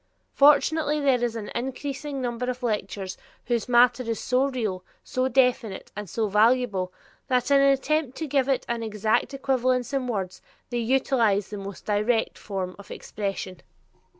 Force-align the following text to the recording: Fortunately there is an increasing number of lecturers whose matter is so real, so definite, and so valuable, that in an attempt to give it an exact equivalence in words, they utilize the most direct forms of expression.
Fortunately 0.33 0.99
there 0.99 1.23
is 1.23 1.35
an 1.35 1.51
increasing 1.53 2.23
number 2.23 2.49
of 2.49 2.63
lecturers 2.63 3.19
whose 3.45 3.69
matter 3.69 4.01
is 4.01 4.19
so 4.19 4.45
real, 4.47 4.83
so 5.03 5.27
definite, 5.27 5.91
and 5.95 6.09
so 6.09 6.27
valuable, 6.27 6.91
that 7.27 7.51
in 7.51 7.61
an 7.61 7.69
attempt 7.71 8.17
to 8.17 8.25
give 8.25 8.49
it 8.49 8.65
an 8.67 8.81
exact 8.81 9.31
equivalence 9.31 9.93
in 9.93 10.07
words, 10.07 10.41
they 10.71 10.79
utilize 10.79 11.49
the 11.49 11.57
most 11.57 11.85
direct 11.85 12.39
forms 12.39 12.73
of 12.79 12.89
expression. 12.89 13.61